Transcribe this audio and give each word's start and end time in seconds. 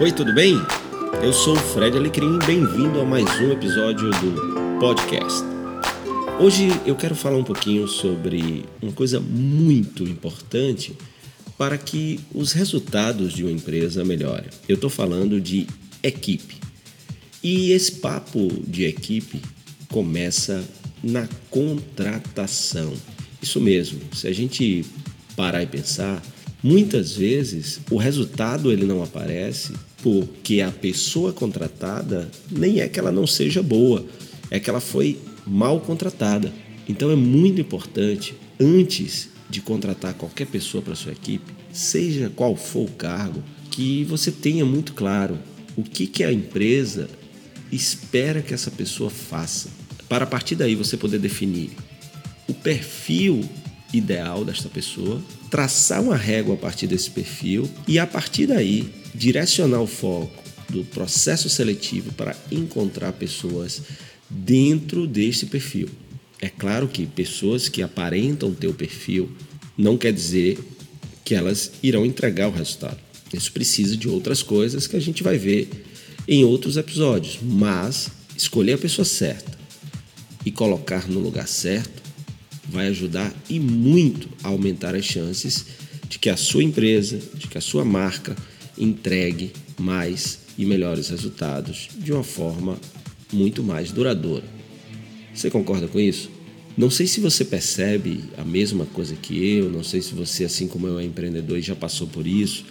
Oi, 0.00 0.10
tudo 0.10 0.34
bem? 0.34 0.56
Eu 1.22 1.32
sou 1.32 1.54
o 1.54 1.56
Fred 1.56 1.96
Alecrim 1.96 2.36
bem-vindo 2.44 3.00
a 3.00 3.04
mais 3.04 3.24
um 3.40 3.52
episódio 3.52 4.10
do 4.10 4.80
podcast. 4.80 5.38
Hoje 6.40 6.68
eu 6.84 6.96
quero 6.96 7.14
falar 7.14 7.36
um 7.36 7.44
pouquinho 7.44 7.86
sobre 7.86 8.64
uma 8.82 8.90
coisa 8.90 9.20
muito 9.20 10.02
importante 10.02 10.96
para 11.56 11.78
que 11.78 12.18
os 12.34 12.52
resultados 12.52 13.32
de 13.32 13.44
uma 13.44 13.52
empresa 13.52 14.04
melhorem. 14.04 14.50
Eu 14.68 14.74
estou 14.74 14.90
falando 14.90 15.40
de 15.40 15.68
equipe. 16.02 16.56
E 17.40 17.70
esse 17.70 17.92
papo 17.92 18.48
de 18.66 18.86
equipe 18.86 19.40
começa 19.88 20.64
na 21.04 21.28
contratação. 21.48 22.92
Isso 23.40 23.60
mesmo, 23.60 24.00
se 24.12 24.26
a 24.26 24.32
gente 24.32 24.84
parar 25.36 25.62
e 25.62 25.66
pensar, 25.66 26.20
muitas 26.64 27.12
vezes 27.12 27.78
o 27.90 27.98
resultado 27.98 28.72
ele 28.72 28.86
não 28.86 29.02
aparece 29.02 29.74
porque 30.02 30.62
a 30.62 30.70
pessoa 30.70 31.30
contratada 31.30 32.26
nem 32.50 32.80
é 32.80 32.88
que 32.88 32.98
ela 32.98 33.12
não 33.12 33.26
seja 33.26 33.62
boa, 33.62 34.06
é 34.50 34.58
que 34.58 34.70
ela 34.70 34.80
foi 34.80 35.18
mal 35.46 35.78
contratada. 35.78 36.50
Então 36.88 37.10
é 37.10 37.16
muito 37.16 37.60
importante 37.60 38.34
antes 38.58 39.28
de 39.50 39.60
contratar 39.60 40.14
qualquer 40.14 40.46
pessoa 40.46 40.82
para 40.82 40.94
sua 40.94 41.12
equipe, 41.12 41.52
seja 41.70 42.32
qual 42.34 42.56
for 42.56 42.86
o 42.88 42.92
cargo, 42.92 43.42
que 43.70 44.04
você 44.04 44.30
tenha 44.30 44.64
muito 44.64 44.94
claro 44.94 45.38
o 45.76 45.82
que, 45.82 46.06
que 46.06 46.24
a 46.24 46.32
empresa 46.32 47.10
espera 47.70 48.40
que 48.40 48.54
essa 48.54 48.70
pessoa 48.70 49.10
faça, 49.10 49.68
para 50.08 50.24
a 50.24 50.26
partir 50.26 50.54
daí 50.54 50.74
você 50.74 50.96
poder 50.96 51.18
definir 51.18 51.72
o 52.48 52.54
perfil 52.54 53.46
ideal 53.92 54.44
desta 54.44 54.68
pessoa, 54.68 55.22
traçar 55.50 56.02
uma 56.02 56.16
régua 56.16 56.54
a 56.54 56.58
partir 56.58 56.86
desse 56.86 57.10
perfil 57.10 57.70
e 57.86 57.98
a 57.98 58.06
partir 58.06 58.46
daí 58.46 58.92
direcionar 59.14 59.80
o 59.80 59.86
foco 59.86 60.42
do 60.68 60.84
processo 60.84 61.48
seletivo 61.48 62.12
para 62.12 62.36
encontrar 62.50 63.12
pessoas 63.12 63.82
dentro 64.28 65.06
deste 65.06 65.46
perfil. 65.46 65.88
É 66.40 66.48
claro 66.48 66.88
que 66.88 67.06
pessoas 67.06 67.68
que 67.68 67.82
aparentam 67.82 68.52
ter 68.52 68.66
o 68.66 68.74
perfil 68.74 69.30
não 69.76 69.96
quer 69.96 70.12
dizer 70.12 70.58
que 71.24 71.34
elas 71.34 71.72
irão 71.82 72.04
entregar 72.04 72.48
o 72.48 72.52
resultado. 72.52 72.98
Isso 73.32 73.50
precisa 73.52 73.96
de 73.96 74.08
outras 74.08 74.42
coisas 74.42 74.86
que 74.86 74.96
a 74.96 75.00
gente 75.00 75.22
vai 75.22 75.38
ver 75.38 75.68
em 76.26 76.44
outros 76.44 76.76
episódios, 76.76 77.38
mas 77.42 78.10
escolher 78.36 78.74
a 78.74 78.78
pessoa 78.78 79.04
certa 79.04 79.56
e 80.44 80.50
colocar 80.50 81.08
no 81.08 81.20
lugar 81.20 81.48
certo 81.48 82.03
vai 82.68 82.88
ajudar 82.88 83.32
e 83.48 83.58
muito 83.60 84.28
a 84.42 84.48
aumentar 84.48 84.94
as 84.94 85.04
chances 85.04 85.66
de 86.08 86.18
que 86.18 86.30
a 86.30 86.36
sua 86.36 86.62
empresa, 86.62 87.20
de 87.34 87.48
que 87.48 87.58
a 87.58 87.60
sua 87.60 87.84
marca 87.84 88.36
entregue 88.78 89.52
mais 89.78 90.40
e 90.56 90.64
melhores 90.64 91.08
resultados 91.08 91.88
de 91.96 92.12
uma 92.12 92.24
forma 92.24 92.78
muito 93.32 93.62
mais 93.62 93.90
duradoura. 93.90 94.44
Você 95.34 95.50
concorda 95.50 95.88
com 95.88 95.98
isso? 95.98 96.30
Não 96.76 96.90
sei 96.90 97.06
se 97.06 97.20
você 97.20 97.44
percebe 97.44 98.24
a 98.36 98.44
mesma 98.44 98.84
coisa 98.86 99.14
que 99.14 99.56
eu, 99.56 99.70
não 99.70 99.84
sei 99.84 100.02
se 100.02 100.12
você, 100.12 100.44
assim 100.44 100.66
como 100.66 100.86
eu, 100.86 100.98
é 100.98 101.04
empreendedor 101.04 101.58
e 101.58 101.62
já 101.62 101.74
passou 101.74 102.06
por 102.06 102.26
isso, 102.26 102.64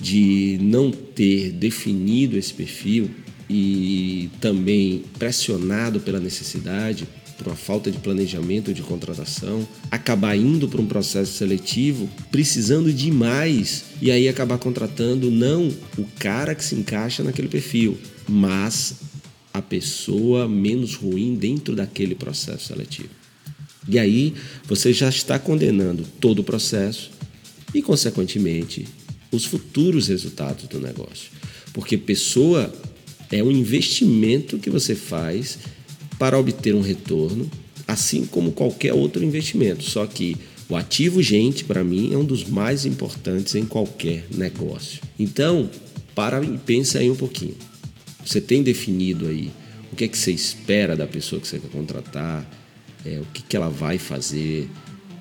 de 0.00 0.58
não 0.60 0.90
ter 0.90 1.52
definido 1.52 2.36
esse 2.36 2.52
perfil 2.52 3.10
e 3.48 4.30
também 4.40 5.04
pressionado 5.18 6.00
pela 6.00 6.18
necessidade, 6.18 7.06
por 7.36 7.48
uma 7.48 7.56
falta 7.56 7.90
de 7.90 7.98
planejamento 7.98 8.72
de 8.72 8.82
contratação, 8.82 9.66
acabar 9.90 10.36
indo 10.36 10.68
para 10.68 10.80
um 10.80 10.86
processo 10.86 11.32
seletivo 11.32 12.08
precisando 12.30 12.92
de 12.92 13.10
mais 13.10 13.84
e 14.00 14.10
aí 14.10 14.28
acabar 14.28 14.58
contratando 14.58 15.30
não 15.30 15.68
o 15.98 16.04
cara 16.18 16.54
que 16.54 16.64
se 16.64 16.74
encaixa 16.74 17.22
naquele 17.22 17.48
perfil, 17.48 17.98
mas 18.28 18.94
a 19.52 19.62
pessoa 19.62 20.48
menos 20.48 20.94
ruim 20.94 21.34
dentro 21.34 21.74
daquele 21.74 22.14
processo 22.14 22.68
seletivo. 22.68 23.08
E 23.88 23.98
aí 23.98 24.34
você 24.64 24.92
já 24.92 25.08
está 25.08 25.38
condenando 25.38 26.04
todo 26.20 26.40
o 26.40 26.44
processo 26.44 27.10
e, 27.72 27.80
consequentemente, 27.80 28.86
os 29.30 29.44
futuros 29.44 30.08
resultados 30.08 30.66
do 30.66 30.80
negócio. 30.80 31.30
Porque 31.72 31.96
pessoa 31.96 32.72
é 33.30 33.42
um 33.42 33.50
investimento 33.50 34.58
que 34.58 34.70
você 34.70 34.94
faz 34.94 35.58
para 36.18 36.38
obter 36.38 36.74
um 36.74 36.80
retorno, 36.80 37.50
assim 37.86 38.24
como 38.26 38.52
qualquer 38.52 38.92
outro 38.92 39.24
investimento. 39.24 39.84
Só 39.84 40.06
que 40.06 40.36
o 40.68 40.74
ativo 40.74 41.22
gente, 41.22 41.64
para 41.64 41.84
mim, 41.84 42.12
é 42.12 42.16
um 42.16 42.24
dos 42.24 42.44
mais 42.44 42.84
importantes 42.84 43.54
em 43.54 43.64
qualquer 43.64 44.26
negócio. 44.30 45.00
Então, 45.18 45.70
para 46.14 46.42
e 46.42 46.58
pensa 46.58 46.98
aí 46.98 47.10
um 47.10 47.14
pouquinho. 47.14 47.54
Você 48.24 48.40
tem 48.40 48.62
definido 48.62 49.28
aí 49.28 49.50
o 49.92 49.96
que 49.96 50.04
é 50.04 50.08
que 50.08 50.18
você 50.18 50.32
espera 50.32 50.96
da 50.96 51.06
pessoa 51.06 51.40
que 51.40 51.46
você 51.46 51.58
quer 51.58 51.70
contratar, 51.70 52.44
é, 53.04 53.20
o 53.20 53.26
que, 53.32 53.42
que 53.42 53.56
ela 53.56 53.68
vai 53.68 53.98
fazer, 53.98 54.68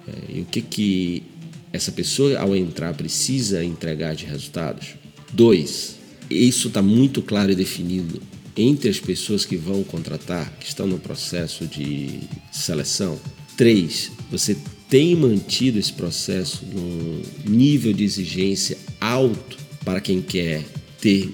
é, 0.07 0.38
e 0.38 0.41
o 0.41 0.45
que, 0.45 0.62
que 0.62 1.23
essa 1.72 1.91
pessoa, 1.91 2.39
ao 2.39 2.56
entrar, 2.56 2.94
precisa 2.94 3.63
entregar 3.63 4.16
de 4.16 4.25
resultados? 4.25 4.95
Dois, 5.31 5.97
isso 6.29 6.69
está 6.69 6.81
muito 6.81 7.22
claro 7.22 7.51
e 7.51 7.56
definido 7.56 8.22
entre 8.56 8.90
as 8.90 9.00
pessoas 9.00 9.46
que 9.46 9.58
vão 9.58 9.84
contratar, 9.84 10.52
que 10.60 10.68
estão 10.68 10.88
no 10.88 10.98
processo 10.98 11.68
de 11.68 12.22
seleção. 12.52 13.20
Três, 13.58 14.12
você 14.32 14.56
tem 14.90 15.16
mantido 15.16 15.80
esse 15.80 15.92
processo 15.92 16.66
num 16.66 17.22
nível 17.46 17.92
de 17.92 18.04
exigência 18.04 18.78
alto 19.00 19.58
para 19.84 20.00
quem 20.00 20.22
quer 20.22 20.64
ter 21.02 21.34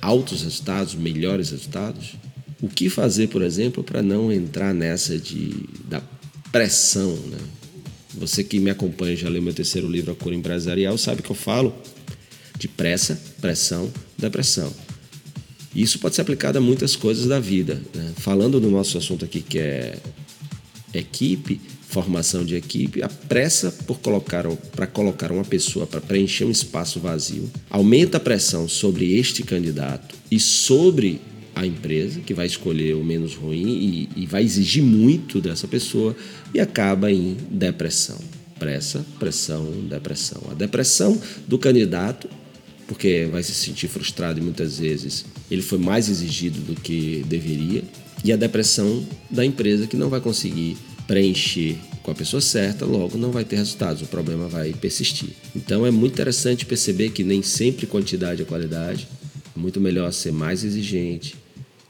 altos 0.00 0.42
resultados, 0.42 0.94
melhores 0.94 1.50
resultados? 1.50 2.14
O 2.60 2.68
que 2.68 2.88
fazer, 2.88 3.28
por 3.28 3.42
exemplo, 3.42 3.82
para 3.82 4.02
não 4.02 4.32
entrar 4.32 4.72
nessa 4.72 5.18
de, 5.18 5.52
da 5.88 6.02
pressão? 6.50 7.14
Né? 7.16 7.38
Você 8.14 8.44
que 8.44 8.58
me 8.58 8.70
acompanha, 8.70 9.16
já 9.16 9.28
leu 9.28 9.42
meu 9.42 9.54
terceiro 9.54 9.88
livro, 9.88 10.12
A 10.12 10.14
Cura 10.14 10.34
Empresarial, 10.34 10.96
sabe 10.96 11.22
que 11.22 11.30
eu 11.30 11.36
falo 11.36 11.74
de 12.58 12.68
pressa, 12.68 13.20
pressão, 13.40 13.90
depressão. 14.16 14.72
Isso 15.74 15.98
pode 15.98 16.14
ser 16.14 16.22
aplicado 16.22 16.58
a 16.58 16.60
muitas 16.60 16.94
coisas 16.94 17.26
da 17.26 17.40
vida. 17.40 17.80
Né? 17.94 18.12
Falando 18.16 18.60
do 18.60 18.70
nosso 18.70 18.98
assunto 18.98 19.24
aqui, 19.24 19.40
que 19.40 19.58
é 19.58 19.98
equipe, 20.92 21.60
formação 21.88 22.44
de 22.44 22.54
equipe, 22.54 23.02
a 23.02 23.08
pressa 23.08 23.70
por 23.70 24.00
colocar 24.00 24.46
para 24.74 24.86
colocar 24.86 25.30
uma 25.30 25.44
pessoa 25.44 25.86
para 25.86 26.00
preencher 26.00 26.44
um 26.44 26.50
espaço 26.50 26.98
vazio 26.98 27.50
aumenta 27.68 28.16
a 28.16 28.20
pressão 28.20 28.66
sobre 28.66 29.14
este 29.14 29.42
candidato 29.42 30.14
e 30.30 30.40
sobre 30.40 31.20
a 31.54 31.66
empresa 31.66 32.20
que 32.20 32.32
vai 32.32 32.46
escolher 32.46 32.94
o 32.94 33.04
menos 33.04 33.34
ruim 33.34 34.08
e, 34.16 34.22
e 34.22 34.26
vai 34.26 34.42
exigir 34.42 34.82
muito 34.82 35.40
dessa 35.40 35.68
pessoa 35.68 36.16
e 36.54 36.60
acaba 36.60 37.12
em 37.12 37.36
depressão. 37.50 38.18
Pressa, 38.58 39.04
pressão, 39.18 39.70
depressão. 39.88 40.42
A 40.50 40.54
depressão 40.54 41.20
do 41.46 41.58
candidato 41.58 42.28
porque 42.92 43.26
vai 43.32 43.42
se 43.42 43.54
sentir 43.54 43.88
frustrado 43.88 44.38
e 44.38 44.42
muitas 44.42 44.78
vezes. 44.78 45.24
Ele 45.50 45.62
foi 45.62 45.78
mais 45.78 46.10
exigido 46.10 46.60
do 46.60 46.78
que 46.78 47.24
deveria, 47.26 47.82
e 48.22 48.30
a 48.30 48.36
depressão 48.36 49.02
da 49.30 49.42
empresa 49.42 49.86
que 49.86 49.96
não 49.96 50.10
vai 50.10 50.20
conseguir 50.20 50.76
preencher 51.06 51.78
com 52.02 52.10
a 52.10 52.14
pessoa 52.14 52.42
certa, 52.42 52.84
logo 52.84 53.16
não 53.16 53.32
vai 53.32 53.46
ter 53.46 53.56
resultados, 53.56 54.02
o 54.02 54.06
problema 54.06 54.46
vai 54.46 54.74
persistir. 54.74 55.30
Então 55.56 55.86
é 55.86 55.90
muito 55.90 56.12
interessante 56.12 56.66
perceber 56.66 57.10
que 57.10 57.24
nem 57.24 57.42
sempre 57.42 57.86
quantidade 57.86 58.42
é 58.42 58.44
qualidade, 58.44 59.08
é 59.56 59.58
muito 59.58 59.80
melhor 59.80 60.12
ser 60.12 60.32
mais 60.32 60.62
exigente, 60.62 61.34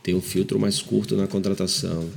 ter 0.04 0.14
um 0.14 0.22
filtro 0.22 0.58
mais 0.58 0.80
curto 0.80 1.16
na 1.16 1.26
contratação, 1.26 2.08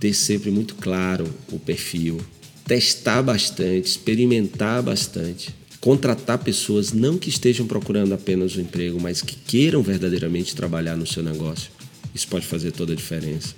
ter 0.00 0.14
sempre 0.14 0.50
muito 0.50 0.74
claro 0.76 1.28
o 1.52 1.58
perfil, 1.58 2.18
testar 2.66 3.22
bastante, 3.22 3.88
experimentar 3.88 4.82
bastante 4.82 5.54
contratar 5.86 6.38
pessoas 6.38 6.92
não 6.92 7.16
que 7.16 7.28
estejam 7.28 7.64
procurando 7.64 8.12
apenas 8.12 8.56
um 8.56 8.60
emprego, 8.60 8.98
mas 9.00 9.22
que 9.22 9.36
queiram 9.36 9.84
verdadeiramente 9.84 10.52
trabalhar 10.52 10.96
no 10.96 11.06
seu 11.06 11.22
negócio. 11.22 11.70
Isso 12.12 12.26
pode 12.26 12.44
fazer 12.44 12.72
toda 12.72 12.92
a 12.92 12.96
diferença. 12.96 13.54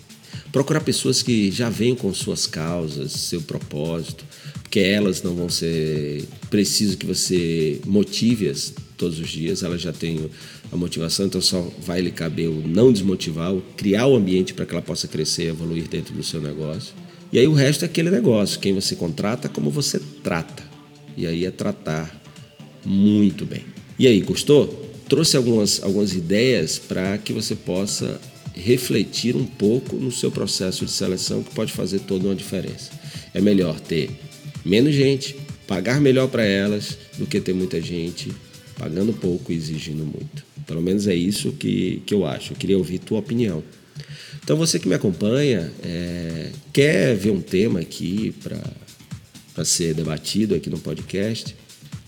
Procurar 0.52 0.80
pessoas 0.80 1.22
que 1.22 1.50
já 1.50 1.70
venham 1.70 1.96
com 1.96 2.12
suas 2.12 2.46
causas, 2.46 3.12
seu 3.12 3.40
propósito, 3.40 4.26
porque 4.62 4.78
elas 4.78 5.22
não 5.22 5.34
vão 5.34 5.48
ser 5.48 6.26
preciso 6.50 6.98
que 6.98 7.06
você 7.06 7.80
motive-as 7.86 8.74
todos 8.98 9.18
os 9.18 9.30
dias, 9.30 9.62
elas 9.62 9.80
já 9.80 9.90
têm 9.90 10.28
a 10.70 10.76
motivação, 10.76 11.24
então 11.24 11.40
só 11.40 11.66
vai 11.80 12.02
lhe 12.02 12.10
caber 12.10 12.50
o 12.50 12.68
não 12.68 12.92
desmotivar, 12.92 13.54
o 13.54 13.62
criar 13.74 14.06
o 14.06 14.14
ambiente 14.14 14.52
para 14.52 14.66
que 14.66 14.74
ela 14.74 14.82
possa 14.82 15.08
crescer 15.08 15.44
e 15.44 15.48
evoluir 15.48 15.88
dentro 15.88 16.12
do 16.12 16.22
seu 16.22 16.42
negócio. 16.42 16.92
E 17.32 17.38
aí 17.38 17.46
o 17.46 17.54
resto 17.54 17.86
é 17.86 17.86
aquele 17.86 18.10
negócio, 18.10 18.60
quem 18.60 18.74
você 18.74 18.94
contrata, 18.94 19.48
como 19.48 19.70
você 19.70 19.98
trata. 20.22 20.68
E 21.16 21.26
aí 21.26 21.44
é 21.44 21.50
tratar 21.50 22.17
muito 22.88 23.44
bem. 23.44 23.64
E 23.98 24.06
aí, 24.06 24.20
gostou? 24.20 24.88
Trouxe 25.08 25.36
algumas, 25.36 25.82
algumas 25.82 26.14
ideias 26.14 26.78
para 26.78 27.18
que 27.18 27.32
você 27.32 27.54
possa 27.54 28.18
refletir 28.54 29.36
um 29.36 29.44
pouco 29.44 29.96
no 29.96 30.10
seu 30.10 30.30
processo 30.30 30.86
de 30.86 30.90
seleção 30.90 31.42
que 31.42 31.54
pode 31.54 31.72
fazer 31.72 32.00
toda 32.00 32.26
uma 32.26 32.34
diferença. 32.34 32.90
É 33.34 33.40
melhor 33.40 33.78
ter 33.78 34.10
menos 34.64 34.94
gente, 34.94 35.36
pagar 35.66 36.00
melhor 36.00 36.28
para 36.28 36.44
elas 36.44 36.96
do 37.18 37.26
que 37.26 37.40
ter 37.40 37.52
muita 37.52 37.80
gente 37.80 38.32
pagando 38.78 39.12
pouco 39.12 39.52
e 39.52 39.56
exigindo 39.56 40.04
muito. 40.04 40.44
Pelo 40.66 40.80
menos 40.80 41.06
é 41.06 41.14
isso 41.14 41.52
que, 41.52 42.02
que 42.06 42.14
eu 42.14 42.24
acho. 42.24 42.52
Eu 42.52 42.56
queria 42.56 42.78
ouvir 42.78 42.98
tua 42.98 43.18
opinião. 43.18 43.62
Então 44.42 44.56
você 44.56 44.78
que 44.78 44.88
me 44.88 44.94
acompanha, 44.94 45.70
é, 45.82 46.50
quer 46.72 47.14
ver 47.14 47.30
um 47.32 47.40
tema 47.40 47.80
aqui 47.80 48.34
para 48.42 49.64
ser 49.64 49.94
debatido 49.94 50.54
aqui 50.54 50.70
no 50.70 50.78
podcast, 50.78 51.54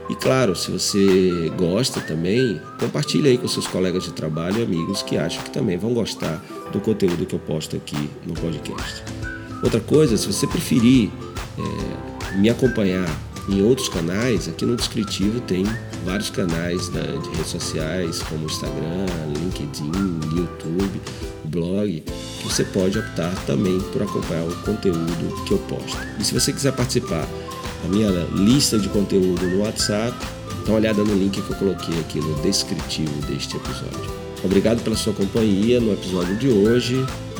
E 0.09 0.15
claro, 0.17 0.57
se 0.57 0.71
você 0.71 1.53
gosta 1.57 2.01
também, 2.01 2.61
compartilhe 2.81 3.29
aí 3.29 3.39
com 3.39 3.47
seus 3.47 3.69
colegas 3.69 4.05
de 4.05 4.13
trabalho 4.13 4.59
e 4.59 4.65
amigos 4.65 5.03
que 5.03 5.17
acham 5.17 5.43
que 5.45 5.51
também 5.51 5.79
vão 5.79 5.95
gostar 5.95 6.45
do 6.73 6.81
conteúdo 6.81 7.25
que 7.25 7.35
eu 7.35 7.39
posto 7.39 7.77
aqui 7.77 8.11
no 8.27 8.35
podcast. 8.35 9.20
Outra 9.63 9.81
coisa, 9.81 10.17
se 10.17 10.27
você 10.27 10.47
preferir 10.47 11.11
é, 11.59 12.37
me 12.37 12.49
acompanhar 12.49 13.07
em 13.49 13.63
outros 13.63 13.89
canais, 13.89 14.49
aqui 14.49 14.65
no 14.65 14.77
descritivo 14.77 15.41
tem 15.41 15.65
vários 16.05 16.31
canais 16.31 16.89
de 16.89 16.99
redes 17.37 17.51
sociais, 17.51 18.23
como 18.23 18.47
Instagram, 18.47 19.07
LinkedIn, 19.39 20.21
YouTube, 20.37 21.01
blog, 21.45 22.01
que 22.01 22.45
você 22.45 22.65
pode 22.65 22.99
optar 22.99 23.35
também 23.47 23.81
por 23.93 24.03
acompanhar 24.03 24.45
o 24.45 24.55
conteúdo 24.63 25.45
que 25.45 25.53
eu 25.53 25.59
posto. 25.59 25.99
E 26.19 26.25
se 26.25 26.33
você 26.33 26.53
quiser 26.53 26.73
participar 26.73 27.27
a 27.85 27.89
minha 27.89 28.11
lista 28.35 28.79
de 28.79 28.89
conteúdo 28.89 29.47
no 29.47 29.61
WhatsApp. 29.61 30.15
Dá 30.65 30.73
uma 30.73 30.77
olhada 30.77 31.03
no 31.03 31.15
link 31.15 31.41
que 31.41 31.51
eu 31.51 31.57
coloquei 31.57 31.99
aqui 32.01 32.19
no 32.21 32.35
descritivo 32.43 33.15
deste 33.27 33.57
episódio. 33.57 34.21
Obrigado 34.45 34.83
pela 34.83 34.97
sua 34.97 35.13
companhia 35.13 35.81
no 35.81 35.93
episódio 35.93 36.37
de 36.37 36.49
hoje. 36.49 37.05